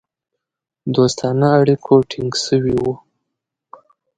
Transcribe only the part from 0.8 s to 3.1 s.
دوستانه اړیکو ټینګ سوي وه.